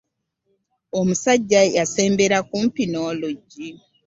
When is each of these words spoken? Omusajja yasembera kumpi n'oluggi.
Omusajja 0.99 1.61
yasembera 1.77 2.37
kumpi 2.49 2.83
n'oluggi. 2.87 3.67